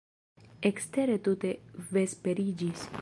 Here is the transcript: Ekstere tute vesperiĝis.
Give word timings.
Ekstere 0.69 1.17
tute 1.27 1.53
vesperiĝis. 1.91 2.89